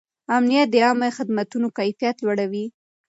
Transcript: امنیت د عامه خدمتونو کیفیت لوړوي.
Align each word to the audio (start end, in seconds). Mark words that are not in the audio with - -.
امنیت 0.35 0.67
د 0.71 0.75
عامه 0.85 1.09
خدمتونو 1.17 1.67
کیفیت 1.77 2.15
لوړوي. 2.21 2.65